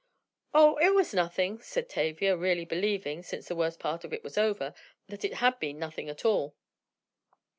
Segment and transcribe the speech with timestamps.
[0.51, 4.35] "Oh, it was nothing!" said Tavia, really believing, since the worst part of it was
[4.35, 4.73] over,
[5.09, 6.55] that it had been nothing at all.